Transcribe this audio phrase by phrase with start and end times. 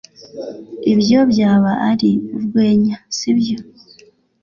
[0.93, 3.57] Ibyo byaba ari urwenya sibyo